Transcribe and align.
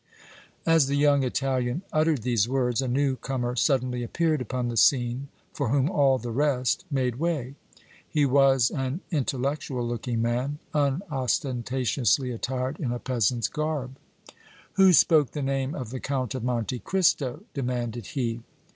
As 0.65 0.87
the 0.87 0.95
young 0.95 1.21
Italian 1.21 1.83
uttered 1.93 2.23
these 2.23 2.49
words, 2.49 2.81
a 2.81 2.87
new 2.87 3.15
comer 3.17 3.55
suddenly 3.55 4.01
appeared 4.01 4.41
upon 4.41 4.67
the 4.67 4.75
scene 4.75 5.27
for 5.53 5.69
whom 5.69 5.91
all 5.91 6.17
the 6.17 6.31
rest 6.31 6.85
made 6.89 7.17
way. 7.17 7.53
He 8.09 8.25
was 8.25 8.71
an 8.71 9.01
intellectual 9.11 9.85
looking 9.87 10.19
man, 10.19 10.57
unostentatiously 10.73 12.31
attired 12.31 12.79
in 12.79 12.91
a 12.91 12.97
peasant's 12.97 13.47
garb. 13.47 13.95
"Who 14.73 14.91
spoke 14.91 15.33
the 15.33 15.43
name 15.43 15.75
of 15.75 15.91
the 15.91 15.99
Count 15.99 16.33
of 16.33 16.43
Monte 16.43 16.79
Cristo?" 16.79 17.43
demanded 17.53 18.07
he. 18.07 18.41